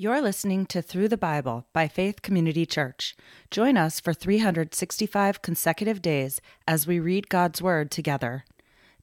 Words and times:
You're 0.00 0.22
listening 0.22 0.66
to 0.66 0.80
Through 0.80 1.08
the 1.08 1.16
Bible 1.16 1.66
by 1.72 1.88
Faith 1.88 2.22
Community 2.22 2.64
Church. 2.64 3.16
Join 3.50 3.76
us 3.76 3.98
for 3.98 4.14
365 4.14 5.42
consecutive 5.42 6.00
days 6.00 6.40
as 6.68 6.86
we 6.86 7.00
read 7.00 7.28
God's 7.28 7.60
Word 7.60 7.90
together. 7.90 8.44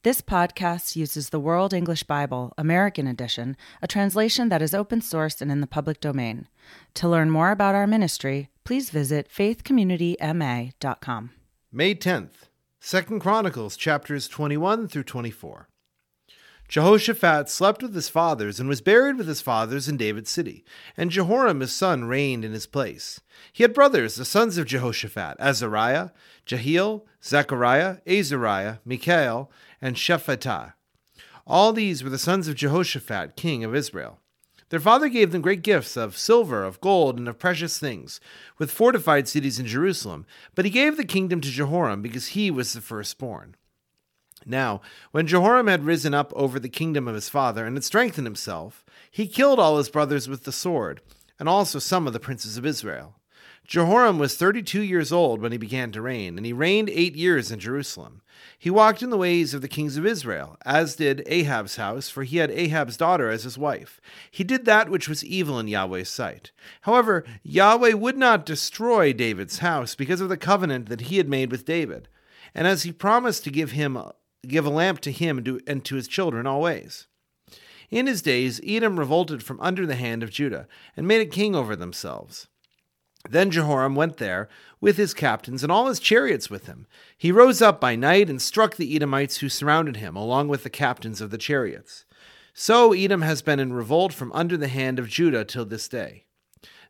This 0.04 0.22
podcast 0.22 0.96
uses 0.96 1.28
the 1.28 1.38
World 1.38 1.74
English 1.74 2.04
Bible, 2.04 2.54
American 2.56 3.06
Edition, 3.06 3.58
a 3.82 3.86
translation 3.86 4.48
that 4.48 4.62
is 4.62 4.72
open 4.72 5.02
source 5.02 5.42
and 5.42 5.52
in 5.52 5.60
the 5.60 5.66
public 5.66 6.00
domain. 6.00 6.48
To 6.94 7.10
learn 7.10 7.30
more 7.30 7.50
about 7.50 7.74
our 7.74 7.86
ministry, 7.86 8.48
please 8.64 8.88
visit 8.88 9.28
faithcommunityma.com. 9.28 11.30
May 11.70 11.94
10th, 11.94 12.48
2 12.80 13.18
Chronicles 13.18 13.76
chapters 13.76 14.28
21 14.28 14.88
through 14.88 15.04
24. 15.04 15.68
Jehoshaphat 16.68 17.48
slept 17.48 17.82
with 17.82 17.94
his 17.94 18.08
fathers 18.08 18.58
and 18.58 18.68
was 18.68 18.80
buried 18.80 19.16
with 19.16 19.28
his 19.28 19.40
fathers 19.40 19.88
in 19.88 19.96
David's 19.96 20.30
city, 20.30 20.64
and 20.96 21.10
Jehoram 21.10 21.60
his 21.60 21.72
son 21.72 22.06
reigned 22.06 22.44
in 22.44 22.52
his 22.52 22.66
place. 22.66 23.20
He 23.52 23.62
had 23.62 23.72
brothers, 23.72 24.16
the 24.16 24.24
sons 24.24 24.58
of 24.58 24.66
Jehoshaphat, 24.66 25.36
Azariah, 25.38 26.10
Jehiel, 26.44 27.06
Zechariah, 27.22 27.98
Azariah, 28.06 28.78
Michael, 28.84 29.50
and 29.80 29.96
Shephatiah. 29.96 30.72
All 31.46 31.72
these 31.72 32.02
were 32.02 32.10
the 32.10 32.18
sons 32.18 32.48
of 32.48 32.56
Jehoshaphat, 32.56 33.36
king 33.36 33.62
of 33.62 33.74
Israel. 33.74 34.18
Their 34.68 34.80
father 34.80 35.08
gave 35.08 35.30
them 35.30 35.42
great 35.42 35.62
gifts 35.62 35.96
of 35.96 36.18
silver, 36.18 36.64
of 36.64 36.80
gold, 36.80 37.18
and 37.18 37.28
of 37.28 37.38
precious 37.38 37.78
things, 37.78 38.20
with 38.58 38.72
fortified 38.72 39.28
cities 39.28 39.60
in 39.60 39.66
Jerusalem, 39.66 40.26
but 40.56 40.64
he 40.64 40.72
gave 40.72 40.96
the 40.96 41.04
kingdom 41.04 41.40
to 41.40 41.48
Jehoram 41.48 42.02
because 42.02 42.28
he 42.28 42.50
was 42.50 42.72
the 42.72 42.80
firstborn. 42.80 43.54
Now, 44.46 44.80
when 45.10 45.26
Jehoram 45.26 45.66
had 45.66 45.84
risen 45.84 46.14
up 46.14 46.32
over 46.36 46.60
the 46.60 46.68
kingdom 46.68 47.08
of 47.08 47.16
his 47.16 47.28
father 47.28 47.66
and 47.66 47.76
had 47.76 47.82
strengthened 47.82 48.26
himself, 48.26 48.84
he 49.10 49.26
killed 49.26 49.58
all 49.58 49.76
his 49.76 49.88
brothers 49.88 50.28
with 50.28 50.44
the 50.44 50.52
sword, 50.52 51.00
and 51.38 51.48
also 51.48 51.80
some 51.80 52.06
of 52.06 52.12
the 52.12 52.20
princes 52.20 52.56
of 52.56 52.64
Israel. 52.64 53.16
Jehoram 53.66 54.20
was 54.20 54.36
thirty 54.36 54.62
two 54.62 54.82
years 54.82 55.10
old 55.10 55.40
when 55.40 55.50
he 55.50 55.58
began 55.58 55.90
to 55.90 56.00
reign, 56.00 56.36
and 56.36 56.46
he 56.46 56.52
reigned 56.52 56.88
eight 56.88 57.16
years 57.16 57.50
in 57.50 57.58
Jerusalem. 57.58 58.22
He 58.56 58.70
walked 58.70 59.02
in 59.02 59.10
the 59.10 59.16
ways 59.16 59.52
of 59.52 59.62
the 59.62 59.68
kings 59.68 59.96
of 59.96 60.06
Israel, 60.06 60.56
as 60.64 60.94
did 60.94 61.24
Ahab's 61.26 61.74
house, 61.74 62.08
for 62.08 62.22
he 62.22 62.36
had 62.36 62.52
Ahab's 62.52 62.96
daughter 62.96 63.28
as 63.28 63.42
his 63.42 63.58
wife. 63.58 64.00
He 64.30 64.44
did 64.44 64.64
that 64.66 64.88
which 64.88 65.08
was 65.08 65.24
evil 65.24 65.58
in 65.58 65.66
Yahweh's 65.66 66.08
sight. 66.08 66.52
However, 66.82 67.24
Yahweh 67.42 67.94
would 67.94 68.16
not 68.16 68.46
destroy 68.46 69.12
David's 69.12 69.58
house 69.58 69.96
because 69.96 70.20
of 70.20 70.28
the 70.28 70.36
covenant 70.36 70.88
that 70.88 71.02
he 71.02 71.16
had 71.16 71.28
made 71.28 71.50
with 71.50 71.64
David, 71.64 72.08
and 72.54 72.68
as 72.68 72.84
he 72.84 72.92
promised 72.92 73.42
to 73.44 73.50
give 73.50 73.72
him 73.72 73.98
give 74.46 74.66
a 74.66 74.70
lamp 74.70 75.00
to 75.00 75.12
him 75.12 75.62
and 75.66 75.84
to 75.84 75.96
his 75.96 76.08
children 76.08 76.46
always. 76.46 77.06
In 77.90 78.06
his 78.06 78.22
days, 78.22 78.60
Edom 78.66 78.98
revolted 78.98 79.42
from 79.42 79.60
under 79.60 79.86
the 79.86 79.94
hand 79.94 80.22
of 80.22 80.30
Judah 80.30 80.66
and 80.96 81.06
made 81.06 81.20
a 81.20 81.30
king 81.30 81.54
over 81.54 81.76
themselves. 81.76 82.48
Then 83.28 83.50
Jehoram 83.50 83.94
went 83.94 84.18
there 84.18 84.48
with 84.80 84.96
his 84.96 85.14
captains 85.14 85.62
and 85.62 85.72
all 85.72 85.86
his 85.88 86.00
chariots 86.00 86.48
with 86.48 86.66
him. 86.66 86.86
He 87.16 87.32
rose 87.32 87.60
up 87.60 87.80
by 87.80 87.96
night 87.96 88.30
and 88.30 88.40
struck 88.40 88.76
the 88.76 88.94
Edomites 88.94 89.38
who 89.38 89.48
surrounded 89.48 89.96
him, 89.96 90.16
along 90.16 90.48
with 90.48 90.62
the 90.62 90.70
captains 90.70 91.20
of 91.20 91.30
the 91.30 91.38
chariots. 91.38 92.04
So 92.54 92.92
Edom 92.92 93.22
has 93.22 93.42
been 93.42 93.60
in 93.60 93.72
revolt 93.72 94.12
from 94.12 94.32
under 94.32 94.56
the 94.56 94.68
hand 94.68 94.98
of 94.98 95.08
Judah 95.08 95.44
till 95.44 95.64
this 95.64 95.88
day. 95.88 96.24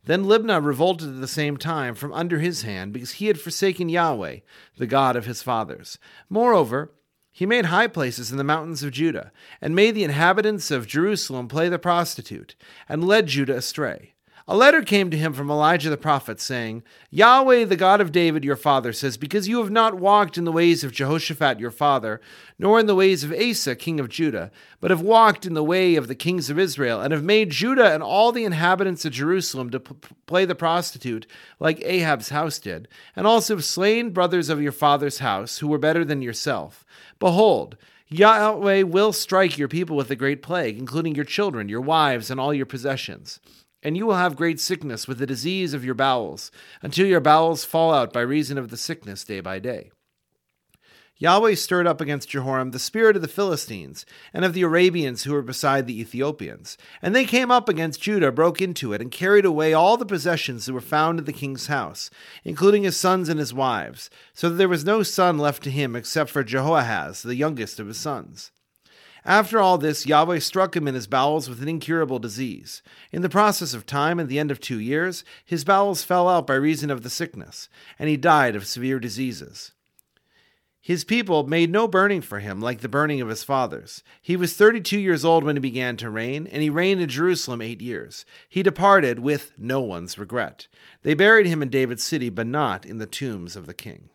Then 0.04 0.24
Libnah 0.24 0.64
revolted 0.64 1.08
at 1.08 1.20
the 1.20 1.26
same 1.26 1.56
time 1.56 1.94
from 1.94 2.12
under 2.12 2.38
his 2.38 2.62
hand, 2.62 2.92
because 2.92 3.12
he 3.12 3.26
had 3.26 3.40
forsaken 3.40 3.88
Yahweh, 3.88 4.38
the 4.78 4.86
God 4.86 5.16
of 5.16 5.26
his 5.26 5.42
fathers. 5.42 5.98
Moreover, 6.28 6.92
he 7.36 7.44
made 7.44 7.66
high 7.66 7.86
places 7.86 8.30
in 8.32 8.38
the 8.38 8.44
mountains 8.44 8.82
of 8.82 8.90
Judah, 8.90 9.30
and 9.60 9.74
made 9.74 9.94
the 9.94 10.04
inhabitants 10.04 10.70
of 10.70 10.86
Jerusalem 10.86 11.48
play 11.48 11.68
the 11.68 11.78
prostitute, 11.78 12.56
and 12.88 13.04
led 13.04 13.26
Judah 13.26 13.56
astray. 13.56 14.14
A 14.48 14.56
letter 14.56 14.82
came 14.82 15.10
to 15.10 15.16
him 15.16 15.32
from 15.32 15.50
Elijah 15.50 15.90
the 15.90 15.96
prophet, 15.96 16.40
saying, 16.40 16.84
Yahweh, 17.10 17.64
the 17.64 17.74
God 17.74 18.00
of 18.00 18.12
David 18.12 18.44
your 18.44 18.54
father, 18.54 18.92
says, 18.92 19.16
Because 19.16 19.48
you 19.48 19.58
have 19.58 19.72
not 19.72 19.98
walked 19.98 20.38
in 20.38 20.44
the 20.44 20.52
ways 20.52 20.84
of 20.84 20.92
Jehoshaphat 20.92 21.58
your 21.58 21.72
father, 21.72 22.20
nor 22.56 22.78
in 22.78 22.86
the 22.86 22.94
ways 22.94 23.24
of 23.24 23.32
Asa 23.32 23.74
king 23.74 23.98
of 23.98 24.08
Judah, 24.08 24.52
but 24.78 24.92
have 24.92 25.00
walked 25.00 25.46
in 25.46 25.54
the 25.54 25.64
way 25.64 25.96
of 25.96 26.06
the 26.06 26.14
kings 26.14 26.48
of 26.48 26.60
Israel, 26.60 27.00
and 27.00 27.12
have 27.12 27.24
made 27.24 27.50
Judah 27.50 27.92
and 27.92 28.04
all 28.04 28.30
the 28.30 28.44
inhabitants 28.44 29.04
of 29.04 29.12
Jerusalem 29.12 29.68
to 29.70 29.80
p- 29.80 29.96
play 30.26 30.44
the 30.44 30.54
prostitute, 30.54 31.26
like 31.58 31.82
Ahab's 31.82 32.28
house 32.28 32.60
did, 32.60 32.86
and 33.16 33.26
also 33.26 33.56
have 33.56 33.64
slain 33.64 34.10
brothers 34.10 34.48
of 34.48 34.62
your 34.62 34.70
father's 34.70 35.18
house, 35.18 35.58
who 35.58 35.66
were 35.66 35.76
better 35.76 36.04
than 36.04 36.22
yourself. 36.22 36.86
Behold, 37.18 37.76
Yahweh 38.06 38.82
will 38.82 39.12
strike 39.12 39.58
your 39.58 39.66
people 39.66 39.96
with 39.96 40.12
a 40.12 40.14
great 40.14 40.40
plague, 40.40 40.78
including 40.78 41.16
your 41.16 41.24
children, 41.24 41.68
your 41.68 41.80
wives, 41.80 42.30
and 42.30 42.38
all 42.38 42.54
your 42.54 42.64
possessions 42.64 43.40
and 43.86 43.96
you 43.96 44.04
will 44.04 44.16
have 44.16 44.34
great 44.34 44.58
sickness 44.58 45.06
with 45.06 45.18
the 45.18 45.26
disease 45.26 45.72
of 45.72 45.84
your 45.84 45.94
bowels, 45.94 46.50
until 46.82 47.06
your 47.06 47.20
bowels 47.20 47.64
fall 47.64 47.94
out 47.94 48.12
by 48.12 48.20
reason 48.20 48.58
of 48.58 48.68
the 48.68 48.76
sickness 48.76 49.22
day 49.22 49.38
by 49.38 49.60
day. 49.60 49.92
Yahweh 51.18 51.54
stirred 51.54 51.86
up 51.86 52.00
against 52.00 52.28
Jehoram 52.28 52.72
the 52.72 52.80
spirit 52.80 53.14
of 53.14 53.22
the 53.22 53.28
Philistines 53.28 54.04
and 54.34 54.44
of 54.44 54.54
the 54.54 54.62
Arabians 54.62 55.22
who 55.22 55.32
were 55.32 55.40
beside 55.40 55.86
the 55.86 56.00
Ethiopians. 56.00 56.76
And 57.00 57.14
they 57.14 57.24
came 57.24 57.52
up 57.52 57.68
against 57.68 58.02
Judah, 58.02 58.32
broke 58.32 58.60
into 58.60 58.92
it, 58.92 59.00
and 59.00 59.12
carried 59.12 59.44
away 59.44 59.72
all 59.72 59.96
the 59.96 60.04
possessions 60.04 60.66
that 60.66 60.72
were 60.72 60.80
found 60.80 61.20
in 61.20 61.24
the 61.24 61.32
king's 61.32 61.68
house, 61.68 62.10
including 62.42 62.82
his 62.82 62.96
sons 62.96 63.28
and 63.28 63.38
his 63.38 63.54
wives, 63.54 64.10
so 64.34 64.48
that 64.50 64.56
there 64.56 64.68
was 64.68 64.84
no 64.84 65.04
son 65.04 65.38
left 65.38 65.62
to 65.62 65.70
him 65.70 65.94
except 65.94 66.28
for 66.28 66.42
Jehoahaz, 66.42 67.22
the 67.22 67.36
youngest 67.36 67.78
of 67.78 67.86
his 67.86 67.98
sons. 67.98 68.50
After 69.26 69.58
all 69.58 69.76
this, 69.76 70.06
Yahweh 70.06 70.38
struck 70.38 70.76
him 70.76 70.86
in 70.86 70.94
his 70.94 71.08
bowels 71.08 71.48
with 71.48 71.60
an 71.60 71.68
incurable 71.68 72.20
disease. 72.20 72.80
In 73.10 73.22
the 73.22 73.28
process 73.28 73.74
of 73.74 73.84
time, 73.84 74.20
at 74.20 74.28
the 74.28 74.38
end 74.38 74.52
of 74.52 74.60
two 74.60 74.78
years, 74.78 75.24
his 75.44 75.64
bowels 75.64 76.04
fell 76.04 76.28
out 76.28 76.46
by 76.46 76.54
reason 76.54 76.92
of 76.92 77.02
the 77.02 77.10
sickness, 77.10 77.68
and 77.98 78.08
he 78.08 78.16
died 78.16 78.54
of 78.54 78.68
severe 78.68 79.00
diseases. 79.00 79.72
His 80.80 81.02
people 81.02 81.44
made 81.44 81.72
no 81.72 81.88
burning 81.88 82.20
for 82.20 82.38
him 82.38 82.60
like 82.60 82.82
the 82.82 82.88
burning 82.88 83.20
of 83.20 83.26
his 83.26 83.42
fathers. 83.42 84.04
He 84.22 84.36
was 84.36 84.54
thirty 84.54 84.80
two 84.80 85.00
years 85.00 85.24
old 85.24 85.42
when 85.42 85.56
he 85.56 85.60
began 85.60 85.96
to 85.96 86.08
reign, 86.08 86.46
and 86.46 86.62
he 86.62 86.70
reigned 86.70 87.00
in 87.00 87.08
Jerusalem 87.08 87.60
eight 87.60 87.80
years. 87.80 88.24
He 88.48 88.62
departed 88.62 89.18
with 89.18 89.50
no 89.58 89.80
one's 89.80 90.16
regret. 90.16 90.68
They 91.02 91.14
buried 91.14 91.48
him 91.48 91.62
in 91.62 91.68
David's 91.70 92.04
city, 92.04 92.30
but 92.30 92.46
not 92.46 92.86
in 92.86 92.98
the 92.98 93.06
tombs 93.06 93.56
of 93.56 93.66
the 93.66 93.74
king. 93.74 94.10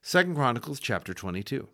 Second 0.00 0.36
Chronicles 0.36 0.80
chapter 0.80 1.12
22. 1.12 1.68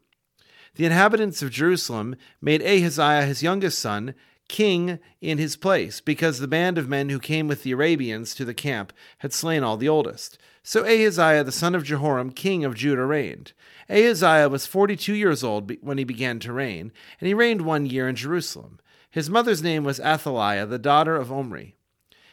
The 0.74 0.86
inhabitants 0.86 1.42
of 1.42 1.50
Jerusalem 1.50 2.16
made 2.40 2.62
Ahaziah 2.62 3.26
his 3.26 3.42
youngest 3.42 3.78
son 3.78 4.14
king 4.48 4.98
in 5.20 5.36
his 5.36 5.56
place, 5.56 6.00
because 6.00 6.38
the 6.38 6.48
band 6.48 6.78
of 6.78 6.88
men 6.88 7.10
who 7.10 7.18
came 7.18 7.48
with 7.48 7.64
the 7.64 7.72
Arabians 7.72 8.34
to 8.34 8.46
the 8.46 8.54
camp 8.54 8.94
had 9.18 9.32
slain 9.32 9.62
all 9.62 9.76
the 9.76 9.88
oldest. 9.88 10.38
So 10.62 10.84
Ahaziah 10.84 11.44
the 11.44 11.52
son 11.52 11.74
of 11.74 11.84
Jehoram, 11.84 12.30
king 12.30 12.64
of 12.64 12.74
Judah, 12.74 13.04
reigned. 13.04 13.52
Ahaziah 13.90 14.48
was 14.48 14.66
forty 14.66 14.96
two 14.96 15.14
years 15.14 15.44
old 15.44 15.70
when 15.82 15.98
he 15.98 16.04
began 16.04 16.38
to 16.40 16.52
reign, 16.52 16.92
and 17.20 17.26
he 17.26 17.34
reigned 17.34 17.62
one 17.62 17.84
year 17.84 18.08
in 18.08 18.16
Jerusalem. 18.16 18.80
His 19.10 19.28
mother's 19.28 19.62
name 19.62 19.84
was 19.84 20.00
Athaliah, 20.00 20.66
the 20.66 20.78
daughter 20.78 21.16
of 21.16 21.32
Omri. 21.32 21.74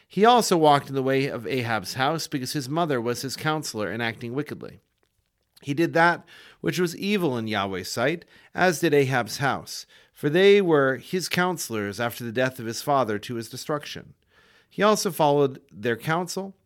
He 0.08 0.24
also 0.24 0.56
walked 0.56 0.88
in 0.88 0.94
the 0.94 1.02
way 1.02 1.26
of 1.26 1.46
Ahab's 1.46 1.94
house, 1.94 2.26
because 2.28 2.52
his 2.52 2.68
mother 2.68 3.00
was 3.00 3.22
his 3.22 3.36
counselor 3.36 3.90
in 3.90 4.00
acting 4.00 4.32
wickedly. 4.34 4.80
He 5.62 5.74
did 5.74 5.94
that 5.94 6.24
which 6.66 6.80
was 6.80 6.96
evil 6.96 7.38
in 7.38 7.46
Yahweh's 7.46 7.88
sight, 7.88 8.24
as 8.52 8.80
did 8.80 8.92
Ahab's 8.92 9.36
house, 9.36 9.86
for 10.12 10.28
they 10.28 10.60
were 10.60 10.96
his 10.96 11.28
counselors 11.28 12.00
after 12.00 12.24
the 12.24 12.32
death 12.32 12.58
of 12.58 12.66
his 12.66 12.82
father 12.82 13.20
to 13.20 13.36
his 13.36 13.48
destruction. 13.48 14.14
He 14.68 14.82
also 14.82 15.12
followed 15.12 15.60
their 15.70 15.96
counsel 15.96 16.56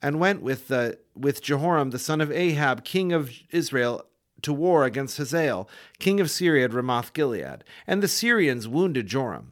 and 0.00 0.20
went 0.20 0.40
with, 0.40 0.68
the, 0.68 1.00
with 1.16 1.42
Jehoram 1.42 1.90
the 1.90 1.98
son 1.98 2.20
of 2.20 2.30
Ahab, 2.30 2.84
king 2.84 3.12
of 3.12 3.32
Israel, 3.50 4.04
to 4.42 4.52
war 4.52 4.84
against 4.84 5.16
Hazael, 5.18 5.68
king 5.98 6.20
of 6.20 6.30
Syria 6.30 6.66
at 6.66 6.72
Ramoth 6.72 7.12
Gilead, 7.12 7.64
and 7.88 8.04
the 8.04 8.06
Syrians 8.06 8.68
wounded 8.68 9.08
Joram. 9.08 9.50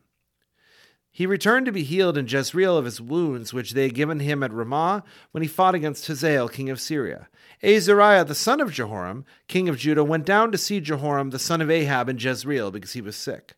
He 1.18 1.26
returned 1.26 1.66
to 1.66 1.72
be 1.72 1.82
healed 1.82 2.16
in 2.16 2.28
Jezreel 2.28 2.76
of 2.76 2.84
his 2.84 3.00
wounds 3.00 3.52
which 3.52 3.72
they 3.72 3.82
had 3.82 3.94
given 3.94 4.20
him 4.20 4.44
at 4.44 4.52
Ramah 4.52 5.02
when 5.32 5.42
he 5.42 5.48
fought 5.48 5.74
against 5.74 6.06
Hazael, 6.06 6.48
king 6.48 6.70
of 6.70 6.80
Syria. 6.80 7.26
Azariah, 7.60 8.24
the 8.24 8.36
son 8.36 8.60
of 8.60 8.70
Jehoram, 8.72 9.24
king 9.48 9.68
of 9.68 9.78
Judah, 9.78 10.04
went 10.04 10.24
down 10.24 10.52
to 10.52 10.58
see 10.58 10.78
Jehoram, 10.78 11.30
the 11.30 11.40
son 11.40 11.60
of 11.60 11.72
Ahab, 11.72 12.08
in 12.08 12.18
Jezreel 12.18 12.70
because 12.70 12.92
he 12.92 13.00
was 13.00 13.16
sick. 13.16 13.56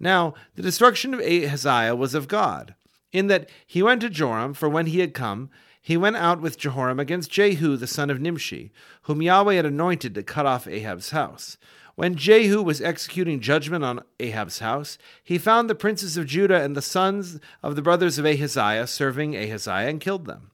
Now, 0.00 0.32
the 0.54 0.62
destruction 0.62 1.12
of 1.12 1.20
Ahaziah 1.20 1.94
was 1.94 2.14
of 2.14 2.28
God, 2.28 2.76
in 3.12 3.26
that 3.26 3.50
he 3.66 3.82
went 3.82 4.00
to 4.00 4.08
Joram, 4.08 4.54
for 4.54 4.70
when 4.70 4.86
he 4.86 5.00
had 5.00 5.12
come, 5.12 5.50
he 5.82 5.98
went 5.98 6.16
out 6.16 6.40
with 6.40 6.58
Jehoram 6.58 6.98
against 6.98 7.30
Jehu, 7.30 7.76
the 7.76 7.86
son 7.86 8.08
of 8.08 8.22
Nimshi, 8.22 8.72
whom 9.02 9.20
Yahweh 9.20 9.56
had 9.56 9.66
anointed 9.66 10.14
to 10.14 10.22
cut 10.22 10.46
off 10.46 10.66
Ahab's 10.66 11.10
house. 11.10 11.58
When 11.94 12.14
Jehu 12.14 12.62
was 12.62 12.80
executing 12.80 13.40
judgment 13.40 13.84
on 13.84 14.02
Ahab's 14.18 14.60
house, 14.60 14.96
he 15.22 15.36
found 15.36 15.68
the 15.68 15.74
princes 15.74 16.16
of 16.16 16.26
Judah 16.26 16.62
and 16.62 16.74
the 16.74 16.82
sons 16.82 17.38
of 17.62 17.76
the 17.76 17.82
brothers 17.82 18.18
of 18.18 18.24
Ahaziah 18.24 18.86
serving 18.86 19.36
Ahaziah 19.36 19.88
and 19.88 20.00
killed 20.00 20.26
them. 20.26 20.50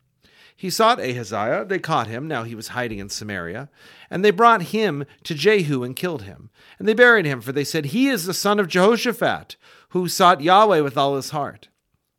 He 0.56 0.70
sought 0.70 0.98
Ahaziah, 0.98 1.64
they 1.64 1.78
caught 1.78 2.08
him, 2.08 2.26
now 2.26 2.42
he 2.42 2.56
was 2.56 2.68
hiding 2.68 2.98
in 2.98 3.08
Samaria, 3.08 3.70
and 4.10 4.24
they 4.24 4.32
brought 4.32 4.62
him 4.62 5.04
to 5.22 5.34
Jehu 5.34 5.84
and 5.84 5.94
killed 5.94 6.22
him. 6.22 6.50
And 6.80 6.88
they 6.88 6.94
buried 6.94 7.26
him, 7.26 7.40
for 7.40 7.52
they 7.52 7.62
said, 7.62 7.86
He 7.86 8.08
is 8.08 8.26
the 8.26 8.34
son 8.34 8.58
of 8.58 8.66
Jehoshaphat, 8.66 9.54
who 9.90 10.08
sought 10.08 10.40
Yahweh 10.40 10.80
with 10.80 10.98
all 10.98 11.14
his 11.14 11.30
heart. 11.30 11.68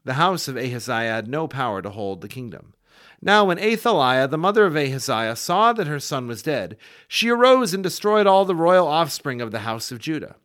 the 0.06 0.14
house 0.14 0.48
of 0.48 0.56
Ahaziah 0.56 1.12
had 1.12 1.28
no 1.28 1.50
power 1.50 1.82
to 1.82 1.90
hold 1.90 2.22
the 2.22 2.30
kingdom. 2.30 2.74
Now, 3.22 3.46
when 3.46 3.60
Athaliah, 3.60 4.28
the 4.28 4.38
mother 4.38 4.66
of 4.66 4.78
Ahaziah, 4.78 5.36
saw 5.36 5.74
that 5.74 5.88
her 5.88 6.00
son 6.00 6.28
was 6.28 6.42
dead, 6.42 6.78
she 7.08 7.30
arose 7.30 7.74
and 7.74 7.84
destroyed 7.84 8.28
all 8.28 8.46
the 8.46 8.56
royal 8.56 8.88
offspring 8.88 9.42
of 9.42 9.52
the 9.52 9.60
house 9.60 9.92
of 9.92 10.00
Judah. 10.00 10.38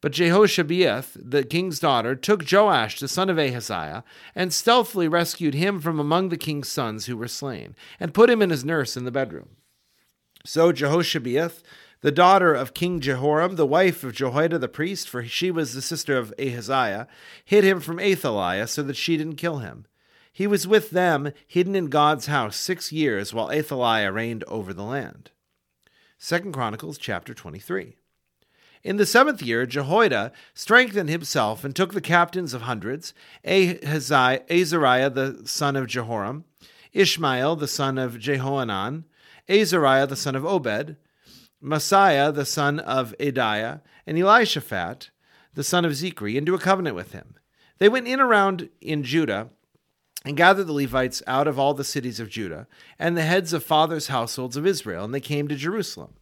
But 0.00 0.12
Jehoshabeath, 0.12 1.12
the 1.14 1.44
king's 1.44 1.78
daughter, 1.78 2.16
took 2.16 2.42
Joash, 2.50 2.98
the 2.98 3.06
son 3.06 3.30
of 3.30 3.38
Ahaziah, 3.38 4.02
and 4.34 4.52
stealthily 4.52 5.06
rescued 5.06 5.54
him 5.54 5.80
from 5.80 6.00
among 6.00 6.28
the 6.28 6.36
king's 6.36 6.68
sons 6.68 7.06
who 7.06 7.16
were 7.16 7.28
slain, 7.28 7.76
and 8.00 8.12
put 8.12 8.28
him 8.28 8.42
and 8.42 8.50
his 8.50 8.64
nurse 8.64 8.96
in 8.96 9.04
the 9.04 9.12
bedroom. 9.12 9.50
So 10.44 10.72
Jehoshabeath, 10.72 11.62
the 12.00 12.10
daughter 12.10 12.52
of 12.52 12.74
King 12.74 12.98
Jehoram, 12.98 13.54
the 13.54 13.64
wife 13.64 14.02
of 14.02 14.12
Jehoiada 14.12 14.58
the 14.58 14.66
priest, 14.66 15.08
for 15.08 15.24
she 15.24 15.52
was 15.52 15.72
the 15.72 15.80
sister 15.80 16.18
of 16.18 16.34
Ahaziah, 16.36 17.06
hid 17.44 17.62
him 17.62 17.78
from 17.78 18.00
Athaliah 18.00 18.66
so 18.66 18.82
that 18.82 18.96
she 18.96 19.16
didn't 19.16 19.36
kill 19.36 19.58
him. 19.58 19.86
He 20.32 20.46
was 20.46 20.66
with 20.66 20.90
them, 20.90 21.32
hidden 21.46 21.76
in 21.76 21.86
God's 21.86 22.26
house, 22.26 22.56
six 22.56 22.90
years, 22.90 23.34
while 23.34 23.52
Athaliah 23.52 24.10
reigned 24.10 24.44
over 24.44 24.72
the 24.72 24.82
land. 24.82 25.30
Second 26.18 26.52
Chronicles 26.52 26.96
chapter 26.96 27.34
23. 27.34 27.96
In 28.82 28.96
the 28.96 29.06
seventh 29.06 29.42
year, 29.42 29.66
Jehoiada 29.66 30.32
strengthened 30.54 31.10
himself 31.10 31.64
and 31.64 31.76
took 31.76 31.92
the 31.92 32.00
captains 32.00 32.54
of 32.54 32.62
hundreds, 32.62 33.12
Ahaziah, 33.44 34.42
Azariah 34.50 35.10
the 35.10 35.42
son 35.44 35.76
of 35.76 35.86
Jehoram, 35.86 36.44
Ishmael 36.92 37.56
the 37.56 37.68
son 37.68 37.98
of 37.98 38.18
Jehohanan, 38.18 39.04
Azariah 39.48 40.06
the 40.06 40.16
son 40.16 40.34
of 40.34 40.44
Obed, 40.44 40.96
Maaseiah 41.62 42.34
the 42.34 42.46
son 42.46 42.80
of 42.80 43.14
Adaiah, 43.20 43.82
and 44.06 44.18
Elishaphat 44.18 45.10
the 45.54 45.62
son 45.62 45.84
of 45.84 45.92
Zichri 45.92 46.36
into 46.36 46.54
a 46.54 46.58
covenant 46.58 46.96
with 46.96 47.12
him. 47.12 47.34
They 47.78 47.88
went 47.88 48.08
in 48.08 48.18
around 48.18 48.68
in 48.80 49.04
Judah 49.04 49.50
and 50.24 50.36
gathered 50.36 50.66
the 50.66 50.72
Levites 50.72 51.22
out 51.26 51.48
of 51.48 51.58
all 51.58 51.74
the 51.74 51.84
cities 51.84 52.20
of 52.20 52.28
Judah 52.28 52.66
and 52.98 53.16
the 53.16 53.22
heads 53.22 53.52
of 53.52 53.64
fathers' 53.64 54.08
households 54.08 54.56
of 54.56 54.66
Israel, 54.66 55.04
and 55.04 55.14
they 55.14 55.20
came 55.20 55.48
to 55.48 55.56
Jerusalem. 55.56 56.14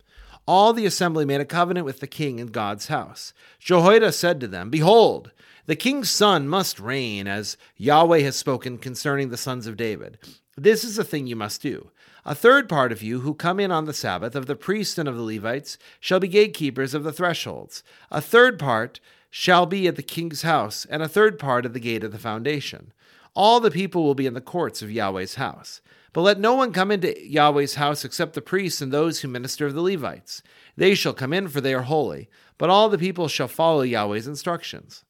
All 0.47 0.73
the 0.73 0.87
assembly 0.87 1.25
made 1.25 1.41
a 1.41 1.45
covenant 1.45 1.87
with 1.87 2.01
the 2.01 2.07
king 2.07 2.39
in 2.39 2.49
God's 2.49 2.89
house. 2.89 3.33
Jehoiada 3.59 4.13
said 4.13 4.41
to 4.41 4.49
them, 4.49 4.71
Behold, 4.71 5.33
the 5.67 5.77
king's 5.77 6.11
son 6.11 6.49
must 6.49 6.81
reign, 6.81 7.29
as 7.29 7.57
Yahweh 7.77 8.21
has 8.21 8.37
spoken 8.37 8.79
concerning 8.79 9.29
the 9.29 9.37
sons 9.37 9.67
of 9.67 9.77
David. 9.77 10.19
This 10.57 10.83
is 10.83 10.97
the 10.97 11.05
thing 11.05 11.27
you 11.27 11.37
must 11.37 11.63
do. 11.63 11.91
A 12.25 12.35
third 12.35 12.69
part 12.69 12.93
of 12.93 13.03
you 13.03 13.21
who 13.21 13.35
come 13.35 13.61
in 13.61 13.71
on 13.71 13.85
the 13.85 13.93
Sabbath, 13.93 14.35
of 14.35 14.47
the 14.47 14.57
priests 14.57 14.99
and 14.99 15.09
of 15.09 15.17
the 15.17 15.23
Levites, 15.23 15.79
shall 16.01 16.21
be 16.21 16.29
gatekeepers 16.29 16.95
of 16.95 17.05
the 17.05 17.13
thresholds. 17.13 17.83
A 18.11 18.21
third 18.21 18.59
part 18.59 19.01
shall 19.31 19.65
be 19.65 19.87
at 19.87 19.97
the 19.97 20.03
king's 20.03 20.43
house, 20.43 20.87
and 20.91 21.03
a 21.03 21.09
third 21.09 21.39
part 21.39 21.65
at 21.65 21.73
the 21.73 21.81
gate 21.81 22.03
of 22.03 22.13
the 22.13 22.19
foundation. 22.19 22.93
All 23.35 23.61
the 23.61 23.71
people 23.71 24.03
will 24.03 24.15
be 24.15 24.27
in 24.27 24.35
the 24.35 24.41
courts 24.41 24.83
of 24.83 24.91
Yahweh's 24.91 25.37
house. 25.37 25.81
But 26.13 26.23
let 26.23 26.41
no 26.41 26.55
one 26.55 26.73
come 26.73 26.91
into 26.91 27.15
Yahweh's 27.25 27.77
house 27.77 28.05
except 28.05 28.35
the 28.35 28.43
priests 28.43 28.81
and 28.81 28.93
those 28.93 29.21
who 29.21 29.29
minister 29.29 29.67
of 29.67 29.75
the 29.75 29.83
Levites. 29.83 30.43
They 30.77 30.95
shall 30.95 31.13
come 31.13 31.33
in, 31.33 31.49
for 31.49 31.61
they 31.61 31.75
are 31.75 31.83
holy, 31.83 32.29
but 32.59 32.71
all 32.71 32.89
the 32.89 32.99
people 32.99 33.29
shall 33.29 33.49
follow 33.49 33.83
Yahweh's 33.83 34.27
instructions. 34.27 35.05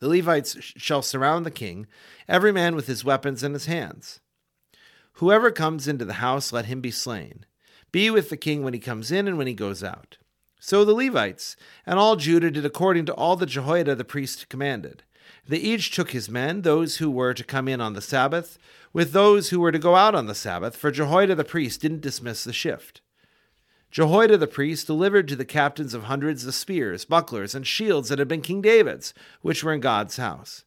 The 0.00 0.08
Levites 0.08 0.56
shall 0.60 1.00
surround 1.00 1.46
the 1.46 1.50
king, 1.50 1.86
every 2.28 2.52
man 2.52 2.74
with 2.74 2.88
his 2.88 3.04
weapons 3.04 3.42
in 3.42 3.54
his 3.54 3.66
hands. 3.66 4.20
Whoever 5.14 5.50
comes 5.50 5.86
into 5.88 6.04
the 6.04 6.14
house, 6.14 6.52
let 6.52 6.66
him 6.66 6.80
be 6.80 6.90
slain. 6.90 7.46
Be 7.92 8.10
with 8.10 8.28
the 8.28 8.36
king 8.36 8.62
when 8.64 8.74
he 8.74 8.80
comes 8.80 9.12
in 9.12 9.28
and 9.28 9.38
when 9.38 9.46
he 9.46 9.54
goes 9.54 9.84
out. 9.84 10.16
So 10.58 10.84
the 10.84 10.94
Levites 10.94 11.56
and 11.86 11.98
all 11.98 12.16
Judah 12.16 12.50
did 12.50 12.64
according 12.64 13.06
to 13.06 13.14
all 13.14 13.36
that 13.36 13.46
Jehoiada 13.46 13.94
the 13.94 14.04
priest 14.04 14.48
commanded. 14.48 15.02
They 15.46 15.58
each 15.58 15.90
took 15.90 16.10
his 16.10 16.28
men, 16.28 16.62
those 16.62 16.98
who 16.98 17.10
were 17.10 17.34
to 17.34 17.44
come 17.44 17.68
in 17.68 17.80
on 17.80 17.94
the 17.94 18.00
Sabbath, 18.00 18.58
with 18.92 19.12
those 19.12 19.50
who 19.50 19.60
were 19.60 19.72
to 19.72 19.78
go 19.78 19.96
out 19.96 20.14
on 20.14 20.26
the 20.26 20.34
Sabbath, 20.34 20.76
for 20.76 20.90
Jehoiada 20.90 21.34
the 21.34 21.44
priest 21.44 21.80
didn't 21.80 22.00
dismiss 22.00 22.44
the 22.44 22.52
shift. 22.52 23.00
Jehoiada 23.90 24.38
the 24.38 24.46
priest 24.46 24.86
delivered 24.86 25.28
to 25.28 25.36
the 25.36 25.44
captains 25.44 25.92
of 25.92 26.04
hundreds 26.04 26.44
the 26.44 26.52
spears, 26.52 27.04
bucklers, 27.04 27.54
and 27.54 27.66
shields 27.66 28.08
that 28.08 28.18
had 28.18 28.28
been 28.28 28.40
King 28.40 28.62
David's, 28.62 29.12
which 29.42 29.62
were 29.62 29.72
in 29.72 29.80
God's 29.80 30.16
house. 30.16 30.64